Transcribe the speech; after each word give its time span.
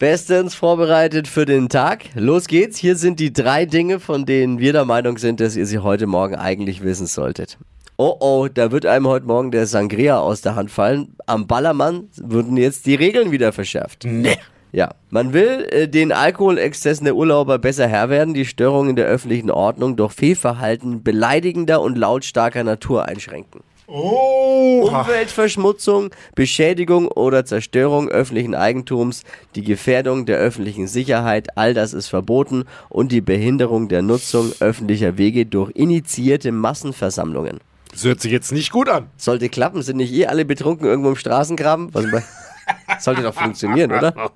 Bestens 0.00 0.56
vorbereitet 0.56 1.28
für 1.28 1.44
den 1.44 1.68
Tag. 1.68 2.06
Los 2.16 2.48
geht's. 2.48 2.78
Hier 2.78 2.96
sind 2.96 3.20
die 3.20 3.32
drei 3.32 3.64
Dinge, 3.64 4.00
von 4.00 4.26
denen 4.26 4.58
wir 4.58 4.72
der 4.72 4.84
Meinung 4.84 5.18
sind, 5.18 5.38
dass 5.38 5.54
ihr 5.54 5.66
sie 5.66 5.78
heute 5.78 6.08
Morgen 6.08 6.34
eigentlich 6.34 6.82
wissen 6.82 7.06
solltet. 7.06 7.58
Oh 7.96 8.16
oh, 8.18 8.48
da 8.52 8.72
wird 8.72 8.86
einem 8.86 9.06
heute 9.06 9.26
Morgen 9.26 9.52
der 9.52 9.68
Sangria 9.68 10.18
aus 10.18 10.40
der 10.40 10.56
Hand 10.56 10.72
fallen. 10.72 11.14
Am 11.26 11.46
Ballermann 11.46 12.08
würden 12.16 12.56
jetzt 12.56 12.86
die 12.86 12.96
Regeln 12.96 13.30
wieder 13.30 13.52
verschärft. 13.52 14.02
Nee. 14.04 14.36
Ja, 14.72 14.96
man 15.10 15.32
will 15.32 15.68
äh, 15.70 15.86
den 15.86 16.10
Alkoholexzessen 16.10 17.04
der 17.04 17.14
Urlauber 17.14 17.60
besser 17.60 17.86
Herr 17.86 18.10
werden, 18.10 18.34
die 18.34 18.46
Störungen 18.46 18.96
der 18.96 19.06
öffentlichen 19.06 19.52
Ordnung 19.52 19.94
durch 19.94 20.12
Fehlverhalten 20.14 21.04
beleidigender 21.04 21.80
und 21.80 21.96
lautstarker 21.96 22.64
Natur 22.64 23.04
einschränken. 23.04 23.60
Oh. 23.86 24.88
Umweltverschmutzung, 24.90 26.10
Beschädigung 26.34 27.08
oder 27.08 27.44
Zerstörung 27.44 28.08
öffentlichen 28.08 28.54
Eigentums, 28.54 29.24
die 29.54 29.62
Gefährdung 29.62 30.24
der 30.24 30.38
öffentlichen 30.38 30.86
Sicherheit, 30.86 31.56
all 31.56 31.74
das 31.74 31.92
ist 31.92 32.08
verboten 32.08 32.64
und 32.88 33.12
die 33.12 33.20
Behinderung 33.20 33.88
der 33.88 34.02
Nutzung 34.02 34.52
öffentlicher 34.60 35.18
Wege 35.18 35.44
durch 35.44 35.70
initiierte 35.74 36.50
Massenversammlungen. 36.50 37.60
Das 37.90 38.04
hört 38.04 38.20
sich 38.20 38.32
jetzt 38.32 38.52
nicht 38.52 38.72
gut 38.72 38.88
an. 38.88 39.08
Sollte 39.16 39.48
klappen, 39.48 39.82
sind 39.82 39.98
nicht 39.98 40.12
eh 40.12 40.26
alle 40.26 40.44
betrunken 40.44 40.86
irgendwo 40.86 41.10
im 41.10 41.16
Straßengraben? 41.16 41.94
Was 41.94 42.24
sollte 43.04 43.22
doch 43.22 43.34
funktionieren, 43.34 43.92
oder? 43.92 44.32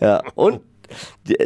Ja, 0.00 0.22
und 0.34 0.60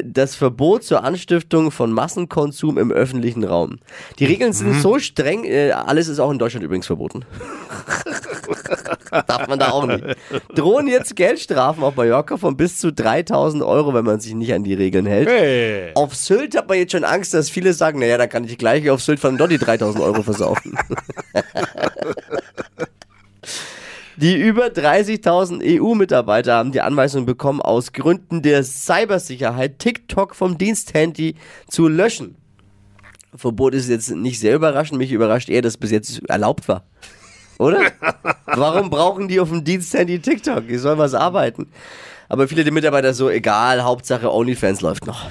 das 0.05 0.35
Verbot 0.35 0.85
zur 0.85 1.05
Anstiftung 1.05 1.71
von 1.71 1.93
Massenkonsum 1.93 2.79
im 2.79 2.91
öffentlichen 2.91 3.45
Raum. 3.45 3.79
Die 4.19 4.25
Regeln 4.25 4.53
sind 4.53 4.81
so 4.81 4.99
streng, 4.99 5.45
äh, 5.45 5.71
alles 5.73 6.09
ist 6.09 6.19
auch 6.19 6.31
in 6.31 6.39
Deutschland 6.39 6.65
übrigens 6.65 6.87
verboten. 6.87 7.25
Darf 9.27 9.47
man 9.49 9.59
da 9.59 9.71
auch 9.71 9.87
nicht. 9.87 10.05
Drohen 10.55 10.89
jetzt 10.89 11.15
Geldstrafen 11.17 11.83
auf 11.85 11.97
Mallorca 11.97 12.37
von 12.37 12.57
bis 12.57 12.79
zu 12.79 12.93
3000 12.93 13.63
Euro, 13.63 13.95
wenn 13.95 14.05
man 14.05 14.21
sich 14.21 14.35
nicht 14.35 14.53
an 14.53 14.65
die 14.65 14.75
Regeln 14.75 15.07
hält. 15.07 15.29
Hey. 15.29 15.93
Auf 15.95 16.15
Sylt 16.15 16.57
hat 16.57 16.69
man 16.69 16.79
jetzt 16.79 16.93
schon 16.93 17.05
Angst, 17.05 17.35
dass 17.35 17.51
viele 17.51 17.73
sagen, 17.73 18.01
naja, 18.01 18.19
da 18.19 18.27
kann 18.27 18.45
ich 18.45 18.59
gleich 18.59 18.89
auf 18.91 19.03
Sylt 19.03 19.21
von 19.21 19.39
dort 19.39 19.51
die 19.51 19.59
3000 19.59 20.03
Euro 20.03 20.23
versaufen. 20.23 20.77
Die 24.25 24.41
über 24.41 24.69
30.000 24.69 25.61
EU-Mitarbeiter 25.63 26.55
haben 26.55 26.73
die 26.73 26.81
Anweisung 26.81 27.27
bekommen, 27.27 27.61
aus 27.61 27.93
Gründen 27.93 28.41
der 28.41 28.65
Cybersicherheit 28.65 29.79
TikTok 29.79 30.35
vom 30.35 30.57
Diensthandy 30.57 31.35
zu 31.69 31.89
löschen. 31.89 32.35
Verbot 33.37 33.75
ist 33.75 33.91
jetzt 33.91 34.13
nicht 34.13 34.41
sehr 34.41 34.55
überraschend, 34.55 34.97
mich 34.97 35.13
überrascht 35.13 35.51
eher, 35.51 35.61
dass 35.61 35.75
es 35.75 35.77
bis 35.77 35.91
jetzt 35.91 36.27
erlaubt 36.27 36.67
war. 36.69 36.85
Oder? 37.59 37.83
Warum 38.47 38.89
brauchen 38.89 39.29
die 39.29 39.41
auf 39.41 39.51
dem 39.51 39.63
Diensthandy 39.63 40.19
TikTok? 40.19 40.69
Die 40.69 40.79
sollen 40.79 40.97
was 40.97 41.13
arbeiten. 41.13 41.69
Aber 42.31 42.49
viele 42.49 42.65
der 42.65 42.73
Mitarbeiter 42.73 43.13
so, 43.13 43.29
egal, 43.29 43.85
Hauptsache 43.85 44.33
OnlyFans 44.33 44.81
läuft 44.81 45.07
noch. 45.07 45.27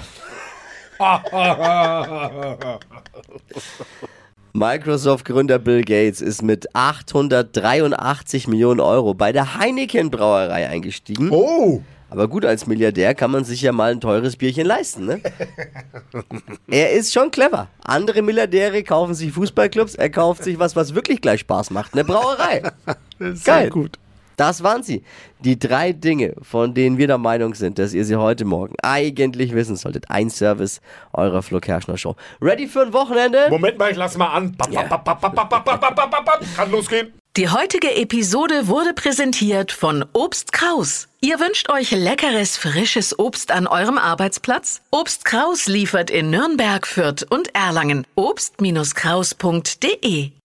Microsoft-Gründer 4.56 5.58
Bill 5.58 5.82
Gates 5.82 6.20
ist 6.20 6.40
mit 6.40 6.76
883 6.76 8.46
Millionen 8.46 8.78
Euro 8.78 9.12
bei 9.12 9.32
der 9.32 9.58
Heineken-Brauerei 9.58 10.68
eingestiegen. 10.68 11.30
Oh. 11.32 11.82
Aber 12.08 12.28
gut, 12.28 12.44
als 12.44 12.68
Milliardär 12.68 13.16
kann 13.16 13.32
man 13.32 13.42
sich 13.42 13.62
ja 13.62 13.72
mal 13.72 13.90
ein 13.90 14.00
teures 14.00 14.36
Bierchen 14.36 14.64
leisten, 14.64 15.06
ne? 15.06 15.20
er 16.68 16.92
ist 16.92 17.12
schon 17.12 17.32
clever. 17.32 17.66
Andere 17.82 18.22
Milliardäre 18.22 18.84
kaufen 18.84 19.14
sich 19.14 19.32
Fußballclubs, 19.32 19.96
er 19.96 20.10
kauft 20.10 20.44
sich 20.44 20.56
was, 20.60 20.76
was 20.76 20.94
wirklich 20.94 21.20
gleich 21.20 21.40
Spaß 21.40 21.70
macht. 21.70 21.92
Eine 21.92 22.04
Brauerei. 22.04 22.62
Das 23.18 23.34
ist 23.34 23.44
Geil. 23.44 23.62
sehr 23.62 23.70
gut. 23.70 23.98
Das 24.36 24.62
waren 24.62 24.82
sie. 24.82 25.02
Die 25.40 25.58
drei 25.58 25.92
Dinge, 25.92 26.34
von 26.42 26.74
denen 26.74 26.98
wir 26.98 27.06
der 27.06 27.18
Meinung 27.18 27.54
sind, 27.54 27.78
dass 27.78 27.94
ihr 27.94 28.04
sie 28.04 28.16
heute 28.16 28.44
Morgen 28.44 28.74
eigentlich 28.82 29.54
wissen 29.54 29.76
solltet. 29.76 30.10
Ein 30.10 30.30
Service 30.30 30.80
eurer 31.12 31.42
Flo 31.42 31.60
Kerschner 31.60 31.98
Show. 31.98 32.16
Ready 32.40 32.66
für 32.66 32.82
ein 32.82 32.92
Wochenende? 32.92 33.46
Moment 33.50 33.78
mal, 33.78 33.90
ich 33.90 33.96
lass 33.96 34.16
mal 34.16 34.28
an. 34.28 34.56
Bap, 34.56 34.70
Kann 36.56 36.70
losgehen. 36.70 37.12
Die 37.36 37.48
heutige 37.48 37.96
Episode 37.96 38.68
wurde 38.68 38.94
präsentiert 38.94 39.72
von 39.72 40.04
Obst 40.12 40.52
Kraus. 40.52 41.08
Ihr 41.20 41.40
wünscht 41.40 41.68
euch 41.68 41.90
leckeres, 41.90 42.56
frisches 42.56 43.18
Obst 43.18 43.50
an 43.50 43.66
eurem 43.66 43.98
Arbeitsplatz? 43.98 44.82
Obst 44.92 45.24
Kraus 45.24 45.66
liefert 45.66 46.10
in 46.10 46.30
Nürnberg, 46.30 46.86
Fürth 46.86 47.26
und 47.28 47.52
Erlangen. 47.52 48.06
Obst-Kraus.de 48.14 50.30